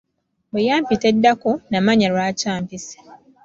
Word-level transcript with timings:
Bwe 0.51 0.61
yampita 0.67 1.05
eddako, 1.13 1.49
namanya 1.69 2.07
lwaki 2.13 2.45
ampise. 2.55 2.95